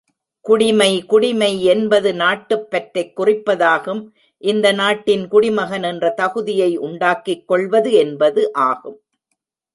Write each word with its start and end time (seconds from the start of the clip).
குடிமை 0.45 1.05
குடிமை 1.05 1.63
என்பது 1.63 2.13
நாட்டுப்பற்றைக் 2.13 3.13
குறிப்பதாகும் 3.19 4.01
இந்த 4.43 4.71
நாட்டின் 4.71 5.27
குடிமகன் 5.27 5.83
என்ற 5.83 6.09
தகுதியை 6.09 6.77
உண்டாக்கிக் 6.77 7.47
கொள்வது 7.47 7.91
என்பது 7.93 8.53
ஆகும். 8.53 8.99